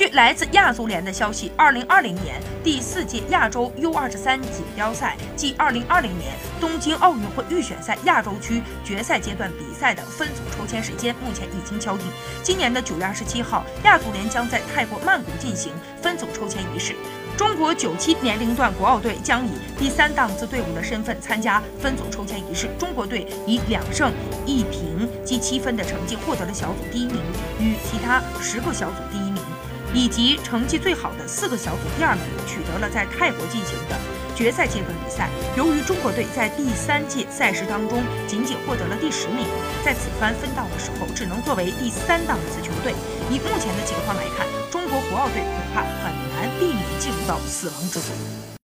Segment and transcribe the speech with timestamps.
[0.00, 12.06] 据来自亚足联的消息，二零二零年第四届亚洲 U 二十三锦标赛暨二零二零年东京奥运会预选赛亚洲区决赛阶段比赛的分组抽签时间目前已经敲定。
[12.42, 16.96] 今年的九月二十七号，亚足联将在泰国曼谷进行分组抽签仪式。
[17.36, 22.70] 中国九七年龄段国奥队将以第三档次队伍的身份参加分组抽签仪式。
[22.78, 24.10] 中国队以两胜
[24.46, 27.20] 一平积七分的成绩获得了小组第一名，
[27.60, 29.39] 与其他十个小组第一名
[29.94, 33.96] 以及成绩最好的四个小组第二名取得了在泰国进行的
[34.34, 35.28] 决赛阶段比赛。
[35.56, 39.46] 由于中国队在第三届赛事当中仅仅获得了第十名，
[39.84, 42.94] 在此番分档的时候只能作为第三档次球队。
[43.30, 48.50] 以目前的情况来看，中国国奥队恐怕很难避免进入到死亡之组。